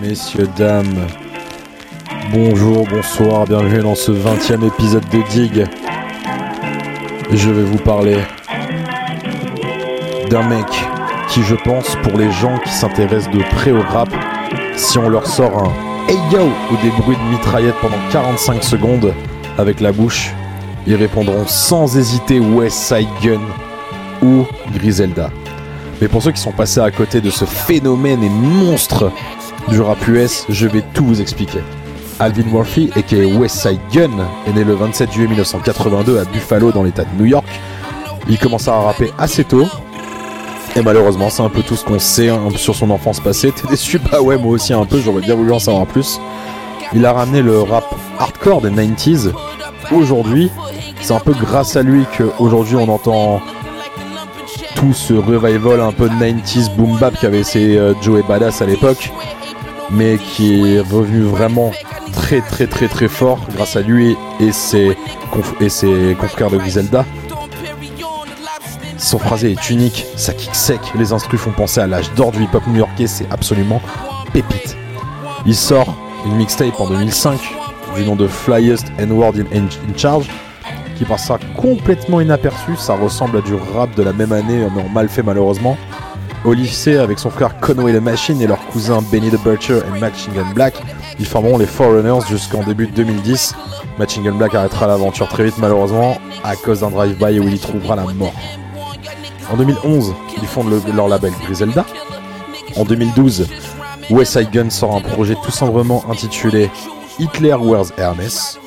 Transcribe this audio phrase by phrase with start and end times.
[0.00, 1.06] messieurs, dames.
[2.32, 5.66] Bonjour, bonsoir, bienvenue dans ce 20 e épisode de Dig.
[7.30, 8.18] Je vais vous parler
[10.30, 10.66] d'un mec
[11.28, 14.08] qui, je pense, pour les gens qui s'intéressent de près au rap,
[14.76, 15.72] si on leur sort un
[16.08, 19.14] Hey yo ou des bruits de mitraillette pendant 45 secondes
[19.58, 20.32] avec la bouche,
[20.86, 23.40] ils répondront sans hésiter West Side Gun
[24.22, 25.30] ou Griselda.
[26.00, 29.10] Mais pour ceux qui sont passés à côté de ce phénomène et monstre
[29.68, 31.60] du rap US, je vais tout vous expliquer.
[32.20, 34.10] Alvin Murphy, aka Westside Gun,
[34.46, 37.46] est né le 27 juillet 1982 à Buffalo dans l'état de New York.
[38.28, 39.66] Il commença à rapper assez tôt.
[40.76, 43.52] Et malheureusement, c'est un peu tout ce qu'on sait hein, sur son enfance passée.
[43.52, 44.00] T'es déçu?
[44.10, 46.20] Bah ouais, moi aussi un peu, j'aurais bien voulu en savoir plus.
[46.92, 49.32] Il a ramené le rap hardcore des 90s.
[49.92, 50.50] Aujourd'hui,
[51.00, 53.40] c'est un peu grâce à lui qu'aujourd'hui on entend
[54.74, 58.66] tout ce revival un peu de 90s boom bap qu'avait essayé euh, Joey Badass à
[58.66, 59.10] l'époque,
[59.90, 61.72] mais qui est revenu vraiment
[62.12, 64.96] très très très très fort grâce à lui et ses,
[65.60, 67.04] et confrères de Griselda.
[68.98, 72.42] Son phrasé est unique, ça kick sec, les instrus font penser à l'âge d'or du
[72.42, 73.82] hip-hop new-yorkais, c'est absolument
[74.32, 74.76] pépite.
[75.46, 77.38] Il sort une mixtape en 2005
[77.96, 80.28] du nom de Flyest and World in, Charge
[80.96, 82.76] qui passera complètement inaperçu.
[82.76, 85.76] Ça ressemble à du rap de la même année, mais en mal fait malheureusement.
[86.44, 89.98] Au lycée, avec son frère Conway the Machine et leur cousin Benny the Butcher et
[89.98, 90.74] Machine Gun Black,
[91.18, 93.54] ils formeront les Foreigners jusqu'en début de 2010.
[93.98, 97.58] Machine Gun Black arrêtera l'aventure très vite malheureusement à cause d'un drive-by où il y
[97.58, 98.34] trouvera la mort.
[99.50, 101.86] En 2011, ils fondent leur label Griselda.
[102.76, 103.46] En 2012,
[104.10, 106.70] West Side Gun sort un projet tout simplement intitulé
[107.18, 108.58] Hitler Wears Hermes.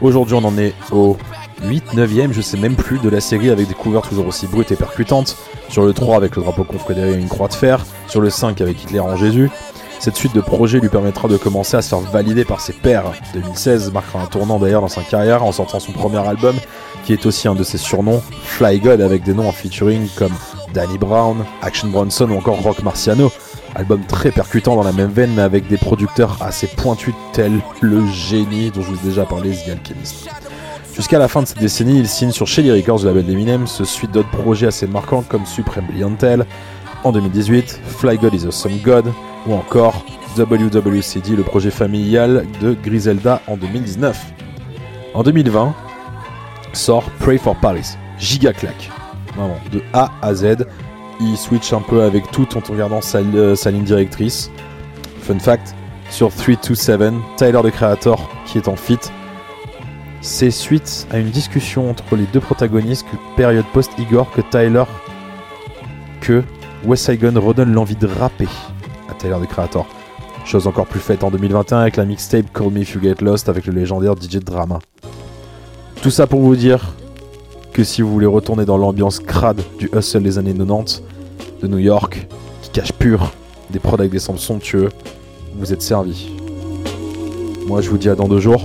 [0.00, 1.16] Aujourd'hui, on en est au
[1.62, 4.72] 8, 9ème, je sais même plus, de la série avec des couvertures toujours aussi brutes
[4.72, 5.36] et percutantes.
[5.68, 7.84] Sur le 3 avec le drapeau confédéré et une croix de fer.
[8.08, 9.50] Sur le 5 avec Hitler en Jésus.
[9.98, 13.12] Cette suite de projets lui permettra de commencer à se faire valider par ses pairs.
[13.34, 16.54] 2016 marquera un tournant d'ailleurs dans sa carrière en sortant son premier album,
[17.04, 20.34] qui est aussi un de ses surnoms, Fly God, avec des noms en featuring comme
[20.74, 23.32] Danny Brown, Action Bronson ou encore Rock Marciano.
[23.74, 28.06] Album très percutant dans la même veine, mais avec des producteurs assez pointus tels le
[28.06, 30.28] génie dont je vous ai déjà parlé, The Alchemist.
[30.96, 33.84] Jusqu'à la fin de cette décennie, il signe sur Shelly Records, le label d'Eminem, ce
[33.84, 36.46] suite d'autres projets assez marquants comme Supreme Brilliantel
[37.04, 39.12] en 2018, Fly God is a Some God
[39.46, 40.06] ou encore
[40.38, 44.18] WWCD, le projet familial de Griselda en 2019.
[45.12, 45.74] En 2020,
[46.72, 48.90] sort Pray for Paris, giga claque.
[49.70, 50.64] De A à Z,
[51.20, 54.50] il switch un peu avec tout en regardant sa, euh, ligne directrice.
[55.20, 55.74] Fun fact,
[56.08, 58.98] sur 327, Tyler the Creator qui est en fit
[60.20, 63.06] c'est suite à une discussion entre les deux protagonistes,
[63.36, 64.84] période post-Igor, que Tyler,
[66.20, 66.42] que
[66.84, 68.48] West Side redonne l'envie de rapper
[69.08, 69.86] à Tyler the Creator.
[70.44, 73.48] Chose encore plus faite en 2021 avec la mixtape Call Me If You Get Lost
[73.48, 74.78] avec le légendaire DJ Drama.
[76.02, 76.94] Tout ça pour vous dire
[77.72, 81.02] que si vous voulez retourner dans l'ambiance crade du hustle des années 90
[81.62, 82.28] de New York,
[82.62, 83.32] qui cache pur
[83.70, 84.88] des prods avec des sons somptueux,
[85.56, 86.30] vous êtes servi.
[87.66, 88.64] Moi je vous dis à dans deux jours.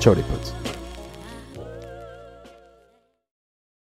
[0.00, 0.39] Ciao les potes.